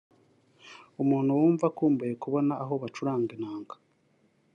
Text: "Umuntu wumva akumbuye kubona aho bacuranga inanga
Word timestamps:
"Umuntu 1.01 1.37
wumva 1.39 1.65
akumbuye 1.71 2.13
kubona 2.23 2.53
aho 2.63 2.73
bacuranga 2.81 3.29
inanga 3.37 3.73